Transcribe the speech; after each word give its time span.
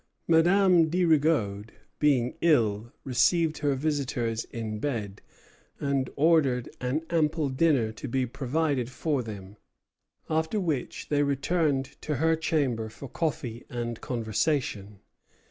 Madame 0.27 0.89
de 0.89 1.05
Rigaud, 1.05 1.65
being 1.99 2.33
ill, 2.41 2.91
received 3.03 3.59
her 3.59 3.75
visitors 3.75 4.45
in 4.45 4.79
bed, 4.79 5.21
and 5.79 6.09
ordered 6.15 6.67
an 6.81 7.05
ample 7.11 7.49
dinner 7.49 7.91
to 7.91 8.07
be 8.07 8.25
provided 8.25 8.89
for 8.89 9.21
them; 9.21 9.57
after 10.27 10.59
which 10.59 11.09
they 11.09 11.21
returned 11.21 12.01
to 12.01 12.15
her 12.15 12.35
chamber 12.35 12.89
for 12.89 13.07
coffee 13.07 13.63
and 13.69 14.01
conversation. 14.01 15.01